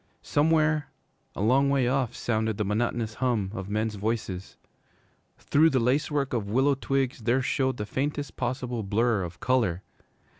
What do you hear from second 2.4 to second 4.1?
the monotonous hum of men's